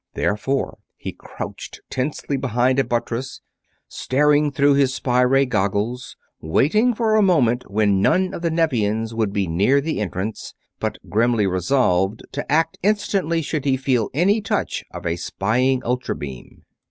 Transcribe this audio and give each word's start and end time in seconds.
Therefore 0.15 0.79
he 0.97 1.11
crouched 1.13 1.79
tensely 1.91 2.35
behind 2.35 2.79
a 2.79 2.83
buttress, 2.83 3.39
staring 3.87 4.51
through 4.51 4.73
his 4.73 4.95
spy 4.95 5.21
ray 5.21 5.45
goggles, 5.45 6.17
waiting 6.41 6.95
for 6.95 7.13
a 7.15 7.21
moment 7.21 7.69
when 7.69 8.01
none 8.01 8.33
of 8.33 8.41
the 8.41 8.49
Nevians 8.49 9.13
would 9.13 9.31
be 9.31 9.45
near 9.45 9.79
the 9.79 10.01
entrance, 10.01 10.55
but 10.79 10.97
grimly 11.07 11.45
resolved 11.45 12.23
to 12.31 12.51
act 12.51 12.79
instantly 12.81 13.43
should 13.43 13.63
he 13.65 13.77
feel 13.77 14.09
any 14.11 14.41
touch 14.41 14.83
of 14.89 15.05
a 15.05 15.17
spying 15.17 15.83
ultra 15.85 16.15
beam. 16.15 16.63